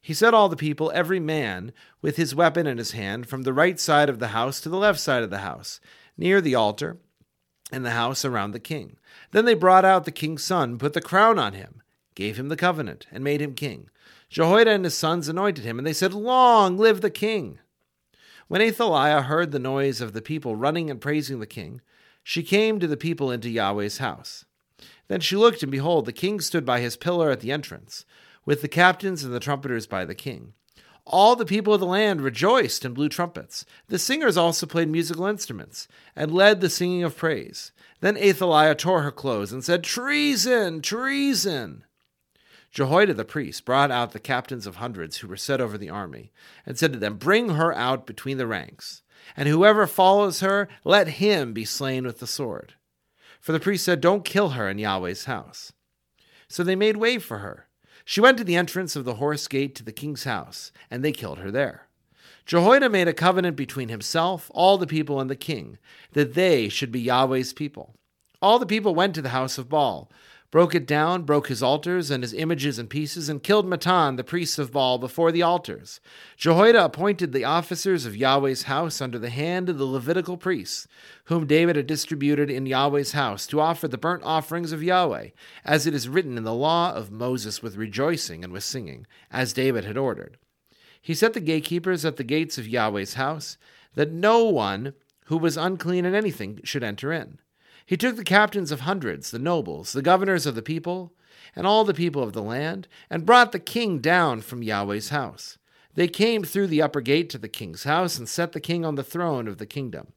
He 0.00 0.14
set 0.14 0.34
all 0.34 0.48
the 0.48 0.56
people, 0.56 0.92
every 0.94 1.18
man, 1.18 1.72
with 2.00 2.16
his 2.16 2.34
weapon 2.34 2.66
in 2.66 2.78
his 2.78 2.92
hand, 2.92 3.28
from 3.28 3.42
the 3.42 3.52
right 3.52 3.78
side 3.78 4.08
of 4.08 4.20
the 4.20 4.28
house 4.28 4.60
to 4.60 4.68
the 4.68 4.78
left 4.78 5.00
side 5.00 5.22
of 5.22 5.30
the 5.30 5.38
house, 5.38 5.80
near 6.16 6.40
the 6.40 6.54
altar, 6.54 6.98
and 7.72 7.84
the 7.84 7.90
house 7.90 8.24
around 8.24 8.52
the 8.52 8.60
king. 8.60 8.96
Then 9.32 9.44
they 9.44 9.54
brought 9.54 9.84
out 9.84 10.04
the 10.04 10.12
king's 10.12 10.44
son, 10.44 10.78
put 10.78 10.92
the 10.92 11.00
crown 11.00 11.38
on 11.38 11.54
him, 11.54 11.82
gave 12.16 12.36
him 12.36 12.48
the 12.48 12.56
covenant, 12.56 13.06
and 13.12 13.22
made 13.22 13.40
him 13.40 13.54
king. 13.54 13.88
Jehoiada 14.28 14.72
and 14.72 14.84
his 14.84 14.96
sons 14.96 15.28
anointed 15.28 15.64
him, 15.64 15.78
and 15.78 15.86
they 15.86 15.92
said, 15.92 16.12
Long 16.12 16.76
live 16.76 17.00
the 17.00 17.10
king! 17.10 17.60
When 18.48 18.60
Athaliah 18.60 19.22
heard 19.22 19.52
the 19.52 19.60
noise 19.60 20.00
of 20.00 20.12
the 20.12 20.22
people 20.22 20.56
running 20.56 20.90
and 20.90 21.00
praising 21.00 21.38
the 21.38 21.46
king, 21.46 21.80
she 22.24 22.42
came 22.42 22.80
to 22.80 22.88
the 22.88 22.96
people 22.96 23.30
into 23.30 23.48
Yahweh's 23.48 23.98
house. 23.98 24.44
Then 25.06 25.20
she 25.20 25.36
looked, 25.36 25.62
and 25.62 25.70
behold, 25.70 26.06
the 26.06 26.12
king 26.12 26.40
stood 26.40 26.64
by 26.64 26.80
his 26.80 26.96
pillar 26.96 27.30
at 27.30 27.40
the 27.40 27.52
entrance 27.52 28.04
with 28.44 28.62
the 28.62 28.68
captains 28.68 29.24
and 29.24 29.34
the 29.34 29.40
trumpeters 29.40 29.86
by 29.86 30.04
the 30.04 30.14
king. 30.14 30.54
All 31.04 31.36
the 31.36 31.44
people 31.44 31.74
of 31.74 31.80
the 31.80 31.86
land 31.86 32.20
rejoiced 32.20 32.84
and 32.84 32.94
blew 32.94 33.08
trumpets. 33.08 33.64
The 33.86 33.98
singers 33.98 34.36
also 34.36 34.66
played 34.66 34.88
musical 34.88 35.26
instruments 35.26 35.86
and 36.16 36.32
led 36.32 36.60
the 36.60 36.68
singing 36.68 37.04
of 37.04 37.16
praise. 37.16 37.70
Then 38.00 38.16
Athaliah 38.16 38.74
tore 38.74 39.02
her 39.02 39.12
clothes 39.12 39.52
and 39.52 39.62
said, 39.62 39.84
Treason! 39.84 40.82
Treason! 40.82 41.84
Jehoiada 42.70 43.14
the 43.14 43.24
priest 43.24 43.64
brought 43.64 43.90
out 43.90 44.12
the 44.12 44.18
captains 44.18 44.66
of 44.66 44.76
hundreds 44.76 45.18
who 45.18 45.28
were 45.28 45.36
set 45.36 45.60
over 45.60 45.78
the 45.78 45.90
army, 45.90 46.32
and 46.64 46.78
said 46.78 46.92
to 46.92 46.98
them, 46.98 47.16
Bring 47.16 47.50
her 47.50 47.74
out 47.74 48.06
between 48.06 48.38
the 48.38 48.46
ranks, 48.46 49.02
and 49.36 49.48
whoever 49.48 49.86
follows 49.86 50.40
her, 50.40 50.68
let 50.84 51.08
him 51.08 51.52
be 51.52 51.64
slain 51.64 52.04
with 52.04 52.18
the 52.18 52.26
sword. 52.26 52.74
For 53.40 53.52
the 53.52 53.60
priest 53.60 53.84
said, 53.84 54.00
Don't 54.00 54.24
kill 54.24 54.50
her 54.50 54.68
in 54.68 54.78
Yahweh's 54.78 55.24
house. 55.24 55.72
So 56.48 56.62
they 56.62 56.76
made 56.76 56.96
way 56.96 57.18
for 57.18 57.38
her 57.38 57.66
she 58.08 58.20
went 58.20 58.38
to 58.38 58.44
the 58.44 58.54
entrance 58.54 58.94
of 58.94 59.04
the 59.04 59.16
horse 59.16 59.48
gate 59.48 59.74
to 59.74 59.82
the 59.82 59.90
king's 59.90 60.22
house, 60.22 60.70
and 60.92 61.04
they 61.04 61.10
killed 61.10 61.38
her 61.40 61.50
there. 61.50 61.88
Jehoiada 62.46 62.88
made 62.88 63.08
a 63.08 63.12
covenant 63.12 63.56
between 63.56 63.88
himself, 63.88 64.48
all 64.54 64.78
the 64.78 64.86
people, 64.86 65.20
and 65.20 65.28
the 65.28 65.34
king, 65.34 65.76
that 66.12 66.34
they 66.34 66.68
should 66.68 66.92
be 66.92 67.00
Yahweh's 67.00 67.52
people. 67.52 67.96
All 68.40 68.60
the 68.60 68.64
people 68.64 68.94
went 68.94 69.16
to 69.16 69.22
the 69.22 69.30
house 69.30 69.58
of 69.58 69.68
Baal, 69.68 70.08
broke 70.56 70.74
it 70.74 70.86
down, 70.86 71.22
broke 71.22 71.48
his 71.48 71.62
altars 71.62 72.10
and 72.10 72.24
his 72.24 72.32
images 72.32 72.78
in 72.78 72.86
pieces, 72.86 73.28
and 73.28 73.42
killed 73.42 73.66
Mattan, 73.66 74.16
the 74.16 74.24
priest 74.24 74.58
of 74.58 74.72
Baal, 74.72 74.96
before 74.96 75.30
the 75.30 75.42
altars. 75.42 76.00
Jehoiada 76.38 76.82
appointed 76.82 77.34
the 77.34 77.44
officers 77.44 78.06
of 78.06 78.16
Yahweh's 78.16 78.62
house 78.62 79.02
under 79.02 79.18
the 79.18 79.28
hand 79.28 79.68
of 79.68 79.76
the 79.76 79.84
Levitical 79.84 80.38
priests, 80.38 80.88
whom 81.24 81.46
David 81.46 81.76
had 81.76 81.86
distributed 81.86 82.50
in 82.50 82.64
Yahweh's 82.64 83.12
house, 83.12 83.46
to 83.48 83.60
offer 83.60 83.86
the 83.86 83.98
burnt 83.98 84.22
offerings 84.22 84.72
of 84.72 84.82
Yahweh, 84.82 85.28
as 85.62 85.86
it 85.86 85.92
is 85.92 86.08
written 86.08 86.38
in 86.38 86.44
the 86.44 86.54
law 86.54 86.90
of 86.90 87.10
Moses 87.10 87.62
with 87.62 87.76
rejoicing 87.76 88.42
and 88.42 88.50
with 88.50 88.64
singing, 88.64 89.06
as 89.30 89.52
David 89.52 89.84
had 89.84 89.98
ordered. 89.98 90.38
He 91.02 91.12
set 91.12 91.34
the 91.34 91.40
gatekeepers 91.40 92.06
at 92.06 92.16
the 92.16 92.24
gates 92.24 92.56
of 92.56 92.66
Yahweh's 92.66 93.12
house, 93.12 93.58
that 93.92 94.10
no 94.10 94.44
one 94.44 94.94
who 95.26 95.36
was 95.36 95.58
unclean 95.58 96.06
in 96.06 96.14
anything 96.14 96.60
should 96.64 96.82
enter 96.82 97.12
in. 97.12 97.40
He 97.86 97.96
took 97.96 98.16
the 98.16 98.24
captains 98.24 98.72
of 98.72 98.80
hundreds, 98.80 99.30
the 99.30 99.38
nobles, 99.38 99.92
the 99.92 100.02
governors 100.02 100.44
of 100.44 100.56
the 100.56 100.62
people, 100.62 101.12
and 101.54 101.66
all 101.66 101.84
the 101.84 101.94
people 101.94 102.22
of 102.22 102.32
the 102.32 102.42
land, 102.42 102.88
and 103.08 103.24
brought 103.24 103.52
the 103.52 103.60
king 103.60 104.00
down 104.00 104.40
from 104.40 104.62
Yahweh's 104.62 105.10
house. 105.10 105.56
They 105.94 106.08
came 106.08 106.42
through 106.42 106.66
the 106.66 106.82
upper 106.82 107.00
gate 107.00 107.30
to 107.30 107.38
the 107.38 107.48
king's 107.48 107.84
house 107.84 108.18
and 108.18 108.28
set 108.28 108.52
the 108.52 108.60
king 108.60 108.84
on 108.84 108.96
the 108.96 109.04
throne 109.04 109.46
of 109.48 109.58
the 109.58 109.66
kingdom. 109.66 110.08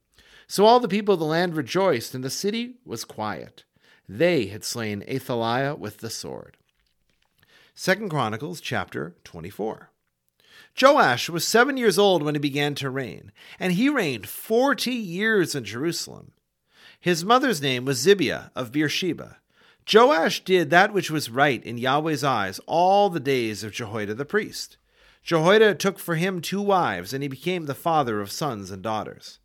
So 0.48 0.66
all 0.66 0.80
the 0.80 0.88
people 0.88 1.14
of 1.14 1.20
the 1.20 1.26
land 1.28 1.56
rejoiced, 1.56 2.16
and 2.16 2.24
the 2.24 2.32
city 2.32 2.78
was 2.84 3.06
quiet. 3.06 3.64
They 4.08 4.48
had 4.48 4.64
slain 4.64 5.04
Athaliah 5.08 5.76
with 5.76 6.00
the 6.00 6.10
sword. 6.10 6.58
Second 7.76 8.10
Chronicles 8.10 8.60
chapter 8.60 9.16
24. 9.24 9.92
Joash 10.82 11.30
was 11.30 11.48
seven 11.48 11.78
years 11.78 12.00
old 12.00 12.24
when 12.24 12.36
he 12.36 12.40
began 12.40 12.74
to 12.76 12.90
reign, 12.90 13.32
and 13.60 13.74
he 13.74 13.90
reigned 13.90 14.28
forty 14.28 14.94
years 14.94 15.54
in 15.54 15.64
Jerusalem. 15.64 16.32
His 17.00 17.24
mother's 17.24 17.62
name 17.62 17.86
was 17.86 18.06
Zibiah 18.06 18.51
of 18.56 18.72
Beersheba. 18.72 19.38
Joash 19.91 20.44
did 20.44 20.70
that 20.70 20.94
which 20.94 21.10
was 21.10 21.29
right 21.29 21.63
in 21.63 21.77
Yahweh's 21.77 22.24
eyes 22.24 22.60
all 22.65 23.10
the 23.10 23.22
days 23.22 23.63
of 23.63 23.72
Jehoiada 23.72 24.13
the 24.13 24.25
priest. 24.25 24.77
Jehoiada 25.24 25.75
took 25.75 25.98
for 25.98 26.15
him 26.15 26.41
two 26.41 26.62
wives, 26.62 27.13
and 27.13 27.24
he 27.24 27.29
became 27.29 27.65
the 27.65 27.75
father 27.75 28.20
of 28.20 28.32
sons 28.32 28.70
and 28.70 28.84
daughters. 28.84 29.39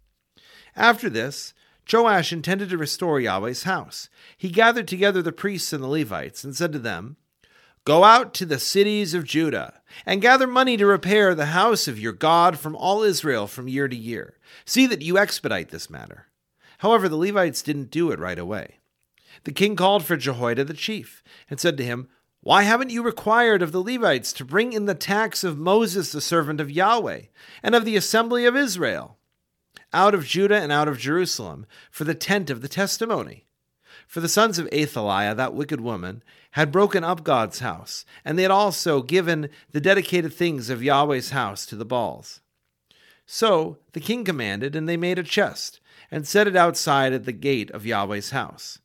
After 0.75 1.09
this, 1.09 1.55
Joash 1.91 2.33
intended 2.33 2.71
to 2.71 2.79
restore 2.79 3.21
Yahweh's 3.21 3.63
house. 3.63 4.09
He 4.37 4.49
gathered 4.51 4.89
together 4.89 5.23
the 5.23 5.33
priests 5.33 5.73
and 5.73 5.83
the 5.83 5.89
Levites, 5.89 6.43
and 6.43 6.57
said 6.57 6.73
to 6.73 6.79
them, 6.79 7.17
Go 7.85 8.03
out 8.03 8.35
to 8.35 8.47
the 8.47 8.59
cities 8.59 9.15
of 9.15 9.25
Judah, 9.25 9.81
and 10.05 10.23
gather 10.23 10.47
money 10.47 10.77
to 10.77 10.87
repair 10.87 11.35
the 11.35 11.47
house 11.47 11.87
of 11.87 12.01
your 12.01 12.13
God 12.13 12.59
from 12.59 12.75
all 12.75 13.03
Israel 13.03 13.47
from 13.47 13.69
year 13.69 13.89
to 13.89 13.97
year. 13.97 14.39
See 14.65 14.87
that 14.87 15.03
you 15.03 15.19
expedite 15.19 15.69
this 15.69 15.91
matter. 15.91 16.27
However, 16.79 17.09
the 17.09 17.17
Levites 17.17 17.63
didn't 17.63 17.91
do 17.91 18.11
it 18.11 18.19
right 18.19 18.39
away. 18.39 18.79
The 19.45 19.53
king 19.53 19.77
called 19.77 20.05
for 20.05 20.17
Jehoiada 20.17 20.65
the 20.65 20.75
chief 20.75 21.23
and 21.51 21.59
said 21.59 21.77
to 21.79 21.85
him, 21.85 22.09
Why 22.41 22.63
haven't 22.63 22.91
you 22.91 23.03
required 23.03 23.63
of 23.63 23.73
the 23.73 23.83
Levites 23.83 24.33
to 24.35 24.45
bring 24.45 24.73
in 24.73 24.87
the 24.87 24.95
tax 24.95 25.45
of 25.45 25.59
Moses, 25.59 26.13
the 26.13 26.21
servant 26.21 26.61
of 26.61 26.71
Yahweh, 26.71 27.23
and 27.63 27.75
of 27.75 27.85
the 27.85 27.97
assembly 27.97 28.47
of 28.47 28.57
Israel, 28.57 29.19
out 29.93 30.15
of 30.15 30.27
Judah 30.27 30.61
and 30.61 30.73
out 30.73 30.89
of 30.89 30.99
Jerusalem, 30.99 31.67
for 31.91 32.05
the 32.05 32.15
tent 32.15 32.51
of 32.51 32.63
the 32.63 32.69
testimony? 32.69 33.47
For 34.07 34.21
the 34.21 34.29
sons 34.29 34.59
of 34.59 34.69
Athaliah, 34.73 35.35
that 35.35 35.55
wicked 35.55 35.81
woman, 35.81 36.23
had 36.53 36.71
broken 36.71 37.03
up 37.03 37.25
God's 37.25 37.59
house, 37.59 38.05
and 38.25 38.39
they 38.39 38.43
had 38.43 38.51
also 38.51 39.03
given 39.03 39.49
the 39.73 39.81
dedicated 39.81 40.33
things 40.33 40.71
of 40.71 40.83
Yahweh's 40.83 41.31
house 41.31 41.67
to 41.67 41.77
the 41.77 41.85
Baals. 41.85 42.41
So 43.27 43.79
the 43.93 44.01
king 44.01 44.25
commanded, 44.25 44.77
and 44.77 44.89
they 44.89 44.97
made 44.97 45.19
a 45.19 45.25
chest, 45.25 45.81
and 46.15 46.29
set 46.29 46.47
it 46.47 46.55
outside 46.55 47.13
at 47.13 47.25
the 47.25 47.33
gate 47.33 47.73
of 47.73 47.85
Yahweh's 47.85 48.31
house. 48.31 48.79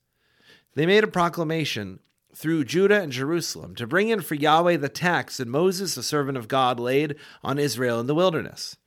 They 0.74 0.88
made 0.88 1.04
a 1.04 1.08
proclamation 1.08 2.00
through 2.34 2.64
Judah 2.64 3.04
and 3.04 3.12
Jerusalem 3.12 3.76
to 3.76 3.86
bring 3.86 4.10
in 4.10 4.22
for 4.22 4.34
Yahweh 4.34 4.78
the 4.78 4.90
tax 4.90 5.38
that 5.38 5.48
Moses, 5.48 5.94
the 5.94 6.02
servant 6.02 6.40
of 6.40 6.48
God, 6.48 6.80
laid 6.80 7.18
on 7.44 7.60
Israel 7.60 8.00
in 8.00 8.08
the 8.08 8.16
wilderness. 8.16 8.78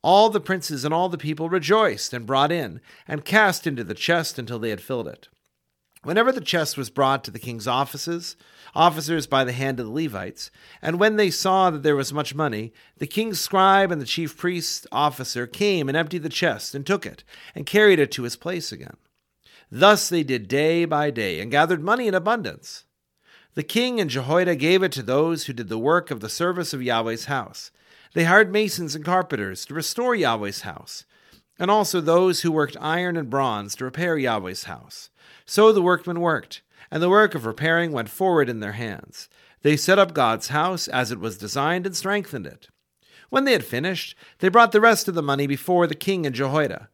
All 0.00 0.30
the 0.30 0.38
princes 0.38 0.84
and 0.84 0.94
all 0.94 1.08
the 1.08 1.18
people 1.18 1.48
rejoiced 1.48 2.12
and 2.12 2.24
brought 2.24 2.52
in, 2.52 2.80
and 3.08 3.24
cast 3.24 3.66
into 3.66 3.82
the 3.82 3.94
chest 3.94 4.38
until 4.38 4.60
they 4.60 4.70
had 4.70 4.80
filled 4.80 5.08
it. 5.08 5.28
Whenever 6.04 6.30
the 6.30 6.40
chest 6.40 6.76
was 6.76 6.90
brought 6.90 7.24
to 7.24 7.30
the 7.30 7.38
king's 7.38 7.66
offices, 7.66 8.36
officers 8.74 9.26
by 9.26 9.42
the 9.42 9.52
hand 9.52 9.80
of 9.80 9.86
the 9.86 9.92
Levites, 9.92 10.50
and 10.80 11.00
when 11.00 11.16
they 11.16 11.30
saw 11.30 11.70
that 11.70 11.82
there 11.82 11.96
was 11.96 12.12
much 12.12 12.34
money, 12.34 12.72
the 12.98 13.06
king's 13.06 13.40
scribe 13.40 13.90
and 13.90 14.00
the 14.00 14.06
chief 14.06 14.36
priest 14.36 14.86
officer 14.92 15.46
came 15.46 15.88
and 15.88 15.96
emptied 15.96 16.22
the 16.22 16.28
chest 16.28 16.74
and 16.74 16.86
took 16.86 17.04
it, 17.04 17.24
and 17.54 17.66
carried 17.66 17.98
it 17.98 18.12
to 18.12 18.22
his 18.22 18.36
place 18.36 18.70
again. 18.70 18.96
Thus 19.70 20.08
they 20.08 20.22
did 20.22 20.48
day 20.48 20.84
by 20.84 21.10
day, 21.10 21.40
and 21.40 21.50
gathered 21.50 21.82
money 21.82 22.06
in 22.06 22.14
abundance. 22.14 22.84
The 23.54 23.64
king 23.64 24.00
and 24.00 24.08
Jehoiada 24.08 24.54
gave 24.54 24.84
it 24.84 24.92
to 24.92 25.02
those 25.02 25.46
who 25.46 25.52
did 25.52 25.68
the 25.68 25.78
work 25.78 26.10
of 26.12 26.20
the 26.20 26.28
service 26.28 26.72
of 26.72 26.82
Yahweh's 26.82 27.24
house. 27.24 27.72
They 28.14 28.24
hired 28.24 28.52
masons 28.52 28.94
and 28.94 29.04
carpenters 29.04 29.64
to 29.66 29.74
restore 29.74 30.14
Yahweh's 30.14 30.60
house, 30.60 31.04
and 31.58 31.70
also 31.70 32.00
those 32.00 32.42
who 32.42 32.52
worked 32.52 32.76
iron 32.80 33.16
and 33.16 33.30
bronze 33.30 33.74
to 33.76 33.84
repair 33.84 34.16
Yahweh's 34.16 34.64
house. 34.64 35.10
So 35.44 35.72
the 35.72 35.82
workmen 35.82 36.20
worked, 36.20 36.62
and 36.90 37.02
the 37.02 37.08
work 37.08 37.34
of 37.34 37.46
repairing 37.46 37.92
went 37.92 38.08
forward 38.08 38.48
in 38.48 38.60
their 38.60 38.72
hands. 38.72 39.28
They 39.62 39.76
set 39.76 39.98
up 39.98 40.14
God's 40.14 40.48
house 40.48 40.88
as 40.88 41.10
it 41.10 41.20
was 41.20 41.38
designed 41.38 41.86
and 41.86 41.96
strengthened 41.96 42.46
it. 42.46 42.68
When 43.30 43.44
they 43.44 43.52
had 43.52 43.64
finished, 43.64 44.14
they 44.38 44.48
brought 44.48 44.72
the 44.72 44.80
rest 44.80 45.08
of 45.08 45.14
the 45.14 45.22
money 45.22 45.46
before 45.46 45.86
the 45.86 45.94
king 45.94 46.24
and 46.24 46.34
Jehoiada 46.34 46.88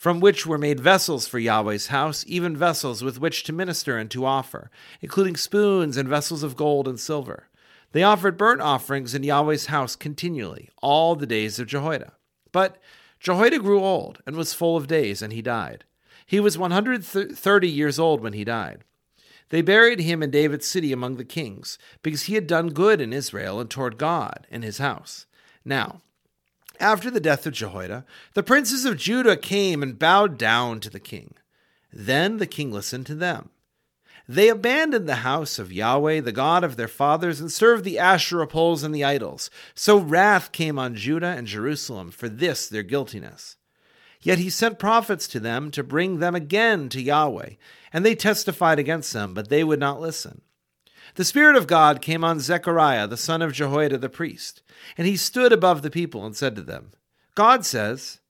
from 0.00 0.18
which 0.18 0.46
were 0.46 0.56
made 0.56 0.80
vessels 0.80 1.28
for 1.28 1.38
Yahweh's 1.38 1.88
house, 1.88 2.24
even 2.26 2.56
vessels 2.56 3.04
with 3.04 3.20
which 3.20 3.42
to 3.44 3.52
minister 3.52 3.98
and 3.98 4.10
to 4.10 4.24
offer, 4.24 4.70
including 5.02 5.36
spoons 5.36 5.98
and 5.98 6.08
vessels 6.08 6.42
of 6.42 6.56
gold 6.56 6.88
and 6.88 6.98
silver. 6.98 7.50
They 7.92 8.02
offered 8.02 8.38
burnt 8.38 8.62
offerings 8.62 9.14
in 9.14 9.24
Yahweh's 9.24 9.66
house 9.66 9.96
continually, 9.96 10.70
all 10.80 11.16
the 11.16 11.26
days 11.26 11.58
of 11.58 11.66
Jehoiada. 11.66 12.14
But 12.50 12.78
Jehoiada 13.20 13.58
grew 13.58 13.80
old 13.84 14.22
and 14.26 14.34
was 14.34 14.54
full 14.54 14.76
of 14.76 14.86
days, 14.86 15.22
and 15.22 15.32
he 15.32 15.42
died. 15.42 15.84
He 16.26 16.40
was 16.40 16.58
130 16.58 17.68
years 17.68 17.98
old 17.98 18.20
when 18.20 18.32
he 18.32 18.44
died. 18.44 18.84
They 19.50 19.62
buried 19.62 20.00
him 20.00 20.22
in 20.22 20.30
David's 20.30 20.66
city 20.66 20.92
among 20.92 21.16
the 21.16 21.24
kings, 21.24 21.76
because 22.02 22.22
he 22.24 22.34
had 22.34 22.46
done 22.46 22.70
good 22.70 23.00
in 23.00 23.12
Israel 23.12 23.60
and 23.60 23.68
toward 23.68 23.98
God 23.98 24.46
and 24.50 24.64
his 24.64 24.78
house. 24.78 25.26
Now, 25.64 26.00
after 26.78 27.10
the 27.10 27.20
death 27.20 27.46
of 27.46 27.52
Jehoiada, 27.52 28.06
the 28.34 28.42
princes 28.42 28.84
of 28.84 28.96
Judah 28.96 29.36
came 29.36 29.82
and 29.82 29.98
bowed 29.98 30.38
down 30.38 30.80
to 30.80 30.90
the 30.90 31.00
king. 31.00 31.34
Then 31.92 32.38
the 32.38 32.46
king 32.46 32.72
listened 32.72 33.06
to 33.06 33.14
them. 33.14 33.50
They 34.28 34.48
abandoned 34.48 35.08
the 35.08 35.16
house 35.16 35.58
of 35.58 35.72
Yahweh, 35.72 36.20
the 36.20 36.32
God 36.32 36.62
of 36.62 36.76
their 36.76 36.88
fathers, 36.88 37.40
and 37.40 37.50
served 37.50 37.84
the 37.84 37.98
Asherah 37.98 38.46
poles 38.46 38.82
and 38.82 38.94
the 38.94 39.04
idols. 39.04 39.50
So 39.74 39.98
wrath 39.98 40.52
came 40.52 40.78
on 40.78 40.94
Judah 40.94 41.34
and 41.36 41.46
Jerusalem 41.46 42.10
for 42.10 42.28
this 42.28 42.68
their 42.68 42.82
guiltiness. 42.82 43.56
Yet 44.22 44.38
he 44.38 44.50
sent 44.50 44.78
prophets 44.78 45.26
to 45.28 45.40
them 45.40 45.70
to 45.70 45.82
bring 45.82 46.18
them 46.18 46.34
again 46.34 46.88
to 46.90 47.00
Yahweh, 47.00 47.54
and 47.92 48.04
they 48.04 48.14
testified 48.14 48.78
against 48.78 49.12
them, 49.12 49.32
but 49.34 49.48
they 49.48 49.64
would 49.64 49.80
not 49.80 50.00
listen. 50.00 50.42
The 51.14 51.24
Spirit 51.24 51.56
of 51.56 51.66
God 51.66 52.02
came 52.02 52.22
on 52.22 52.38
Zechariah, 52.40 53.06
the 53.06 53.16
son 53.16 53.42
of 53.42 53.52
Jehoiada 53.52 53.98
the 53.98 54.08
priest, 54.08 54.62
and 54.96 55.06
he 55.06 55.16
stood 55.16 55.52
above 55.52 55.82
the 55.82 55.90
people 55.90 56.24
and 56.24 56.36
said 56.36 56.54
to 56.56 56.62
them, 56.62 56.92
God 57.34 57.64
says, 57.64 58.20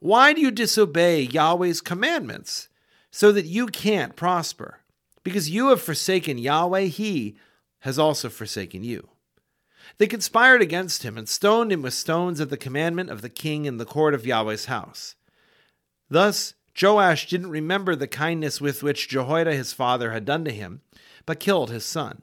Why 0.00 0.32
do 0.32 0.40
you 0.40 0.50
disobey 0.50 1.22
Yahweh's 1.22 1.80
commandments 1.80 2.68
so 3.10 3.30
that 3.30 3.44
you 3.44 3.66
can't 3.66 4.16
prosper? 4.16 4.80
Because 5.24 5.50
you 5.50 5.68
have 5.70 5.82
forsaken 5.82 6.38
Yahweh, 6.38 6.82
he 6.82 7.36
has 7.80 7.98
also 7.98 8.28
forsaken 8.28 8.84
you. 8.84 9.08
They 9.98 10.06
conspired 10.06 10.62
against 10.62 11.02
him 11.02 11.18
and 11.18 11.28
stoned 11.28 11.72
him 11.72 11.82
with 11.82 11.94
stones 11.94 12.40
at 12.40 12.50
the 12.50 12.56
commandment 12.56 13.10
of 13.10 13.22
the 13.22 13.28
king 13.28 13.64
in 13.64 13.78
the 13.78 13.84
court 13.84 14.14
of 14.14 14.26
Yahweh's 14.26 14.66
house. 14.66 15.16
Thus, 16.08 16.54
Joash 16.80 17.28
didn't 17.28 17.50
remember 17.50 17.94
the 17.94 18.06
kindness 18.06 18.60
with 18.60 18.82
which 18.82 19.08
Jehoiada 19.08 19.54
his 19.54 19.72
father 19.72 20.12
had 20.12 20.24
done 20.24 20.44
to 20.44 20.50
him, 20.50 20.82
but 21.26 21.40
killed 21.40 21.70
his 21.70 21.84
son. 21.84 22.22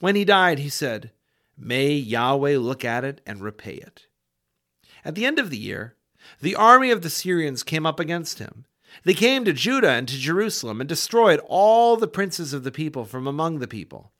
When 0.00 0.14
he 0.14 0.24
died, 0.24 0.58
he 0.58 0.68
said, 0.68 1.12
May 1.56 1.92
Yahweh 1.92 2.58
look 2.58 2.84
at 2.84 3.04
it 3.04 3.20
and 3.26 3.40
repay 3.40 3.74
it. 3.74 4.06
At 5.04 5.14
the 5.14 5.26
end 5.26 5.38
of 5.38 5.50
the 5.50 5.56
year, 5.56 5.96
the 6.40 6.54
army 6.54 6.90
of 6.90 7.02
the 7.02 7.10
Syrians 7.10 7.62
came 7.62 7.86
up 7.86 7.98
against 7.98 8.38
him. 8.38 8.66
They 9.04 9.14
came 9.14 9.44
to 9.44 9.52
Judah 9.52 9.90
and 9.90 10.08
to 10.08 10.16
Jerusalem 10.16 10.80
and 10.80 10.88
destroyed 10.88 11.40
all 11.46 11.96
the 11.96 12.08
princes 12.08 12.52
of 12.52 12.64
the 12.64 12.72
people 12.72 13.04
from 13.04 13.26
among 13.26 13.58
the 13.58 13.68
people, 13.68 14.12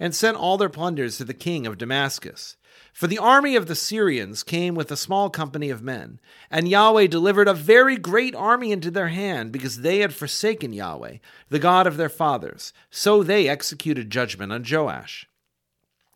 and 0.00 0.14
sent 0.14 0.36
all 0.36 0.58
their 0.58 0.68
plunders 0.68 1.18
to 1.18 1.24
the 1.24 1.34
king 1.34 1.66
of 1.66 1.78
Damascus. 1.78 2.56
For 2.92 3.06
the 3.06 3.18
army 3.18 3.56
of 3.56 3.66
the 3.66 3.74
Syrians 3.74 4.42
came 4.42 4.74
with 4.74 4.90
a 4.90 4.96
small 4.96 5.30
company 5.30 5.70
of 5.70 5.82
men, 5.82 6.20
and 6.50 6.68
Yahweh 6.68 7.06
delivered 7.06 7.48
a 7.48 7.54
very 7.54 7.96
great 7.96 8.34
army 8.34 8.72
into 8.72 8.90
their 8.90 9.08
hand, 9.08 9.52
because 9.52 9.80
they 9.80 9.98
had 9.98 10.14
forsaken 10.14 10.72
Yahweh, 10.72 11.18
the 11.48 11.58
God 11.58 11.86
of 11.86 11.96
their 11.96 12.08
fathers. 12.08 12.72
So 12.90 13.22
they 13.22 13.48
executed 13.48 14.10
judgment 14.10 14.52
on 14.52 14.64
Joash. 14.68 15.26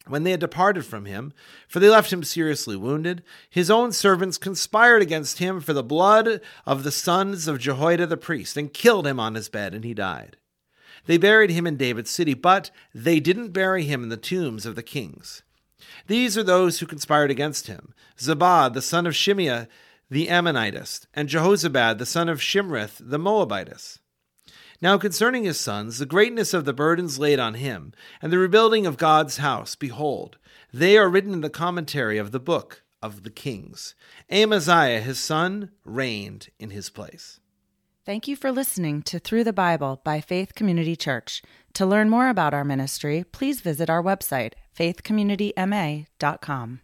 When 0.09 0.23
they 0.23 0.31
had 0.31 0.41
departed 0.41 0.85
from 0.85 1.05
him, 1.05 1.33
for 1.67 1.81
they 1.81 1.89
left 1.89 2.13
him 2.13 2.23
seriously 2.23 2.77
wounded, 2.77 3.23
his 3.51 3.71
own 3.71 3.93
servants 3.93 4.39
conspired 4.39 5.03
against 5.03 5.39
him 5.39 5.61
for 5.61 5.73
the 5.73 5.83
blood 5.83 6.41
of 6.65 6.85
the 6.85 6.93
sons 6.93 7.49
of 7.49 7.59
Jehoiada 7.59 8.07
the 8.07 8.17
priest, 8.17 8.57
and 8.57 8.73
killed 8.73 9.07
him 9.07 9.19
on 9.19 9.35
his 9.35 9.49
bed, 9.49 9.75
and 9.75 9.85
he 9.85 9.95
died. 9.95 10.37
They 11.07 11.19
buried 11.19 11.51
him 11.51 11.67
in 11.67 11.77
David's 11.77 12.11
city, 12.11 12.35
but 12.35 12.71
they 12.95 13.21
didn't 13.21 13.51
bury 13.53 13.85
him 13.85 14.03
in 14.03 14.09
the 14.09 14.17
tombs 14.17 14.65
of 14.65 14.77
the 14.77 14.83
kings. 14.83 15.43
These 16.07 16.39
are 16.39 16.43
those 16.43 16.79
who 16.79 16.87
conspired 16.87 17.31
against 17.31 17.67
him 17.67 17.93
Zabad, 18.19 18.75
the 18.75 18.83
son 18.83 19.07
of 19.07 19.15
Shimeath 19.15 19.69
the 20.09 20.29
Ammonitess, 20.29 21.07
and 21.15 21.29
Jehozabad, 21.29 21.99
the 21.99 22.07
son 22.07 22.29
of 22.29 22.41
Shimrith 22.41 22.99
the 23.01 23.19
Moabitess. 23.19 23.99
Now 24.81 24.99
concerning 24.99 25.45
his 25.45 25.59
sons, 25.59 25.99
the 25.99 26.07
greatness 26.07 26.53
of 26.53 26.65
the 26.65 26.73
burdens 26.73 27.19
laid 27.19 27.39
on 27.39 27.55
him, 27.55 27.93
and 28.21 28.33
the 28.33 28.39
rebuilding 28.39 28.87
of 28.87 28.97
God's 28.97 29.39
house, 29.39 29.75
behold, 29.75 30.39
they 30.73 30.99
are 30.99 31.09
written 31.09 31.33
in 31.33 31.41
the 31.41 31.51
commentary 31.51 32.19
of 32.19 32.33
the 32.33 32.41
book 32.41 32.83
of 33.03 33.23
the 33.23 33.31
kings. 33.31 33.95
Amaziah, 34.31 35.01
his 35.01 35.19
son, 35.19 35.71
reigned 35.85 36.49
in 36.59 36.71
his 36.71 36.91
place. 36.91 37.41
Thank 38.05 38.29
you 38.29 38.37
for 38.37 38.53
listening 38.53 39.03
to 39.03 39.19
Through 39.19 39.45
the 39.45 39.53
Bible 39.53 40.01
by 40.05 40.21
Faith 40.21 40.55
Community 40.55 40.95
Church. 40.95 41.43
To 41.75 41.85
learn 41.85 42.09
more 42.09 42.29
about 42.29 42.55
our 42.55 42.65
ministry, 42.65 43.25
please 43.33 43.61
visit 43.61 43.91
our 43.91 44.03
website, 44.03 44.53
faithcommunityma.com. 44.79 46.81